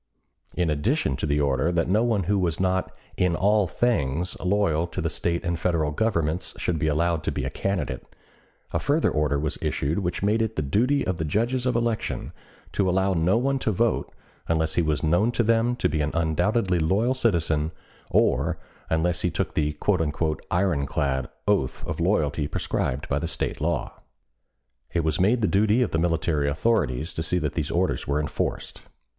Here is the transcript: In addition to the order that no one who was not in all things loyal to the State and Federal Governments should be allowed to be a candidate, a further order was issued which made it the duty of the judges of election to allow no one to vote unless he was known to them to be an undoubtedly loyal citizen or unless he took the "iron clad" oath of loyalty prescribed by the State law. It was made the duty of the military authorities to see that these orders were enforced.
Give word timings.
In 0.55 0.71
addition 0.71 1.15
to 1.17 1.27
the 1.27 1.39
order 1.39 1.71
that 1.71 1.87
no 1.87 2.03
one 2.03 2.23
who 2.23 2.39
was 2.39 2.59
not 2.59 2.91
in 3.17 3.35
all 3.35 3.67
things 3.67 4.35
loyal 4.39 4.87
to 4.87 4.99
the 4.99 5.11
State 5.11 5.43
and 5.45 5.59
Federal 5.59 5.91
Governments 5.91 6.55
should 6.57 6.79
be 6.79 6.87
allowed 6.87 7.23
to 7.23 7.31
be 7.31 7.43
a 7.45 7.51
candidate, 7.51 8.07
a 8.73 8.79
further 8.79 9.11
order 9.11 9.37
was 9.37 9.59
issued 9.61 9.99
which 9.99 10.23
made 10.23 10.41
it 10.41 10.55
the 10.55 10.63
duty 10.63 11.05
of 11.05 11.17
the 11.17 11.23
judges 11.23 11.67
of 11.67 11.75
election 11.75 12.31
to 12.71 12.89
allow 12.89 13.13
no 13.13 13.37
one 13.37 13.59
to 13.59 13.71
vote 13.71 14.11
unless 14.47 14.73
he 14.73 14.81
was 14.81 15.03
known 15.03 15.31
to 15.33 15.43
them 15.43 15.75
to 15.75 15.87
be 15.87 16.01
an 16.01 16.09
undoubtedly 16.15 16.79
loyal 16.79 17.13
citizen 17.13 17.71
or 18.09 18.57
unless 18.89 19.21
he 19.21 19.29
took 19.29 19.53
the 19.53 19.77
"iron 20.49 20.87
clad" 20.87 21.29
oath 21.47 21.85
of 21.85 21.99
loyalty 21.99 22.47
prescribed 22.47 23.07
by 23.07 23.19
the 23.19 23.27
State 23.27 23.61
law. 23.61 23.93
It 24.93 25.03
was 25.03 25.19
made 25.21 25.43
the 25.43 25.47
duty 25.47 25.83
of 25.83 25.91
the 25.91 25.99
military 25.99 26.49
authorities 26.49 27.13
to 27.13 27.21
see 27.21 27.37
that 27.37 27.53
these 27.53 27.69
orders 27.69 28.07
were 28.07 28.19
enforced. 28.19 28.81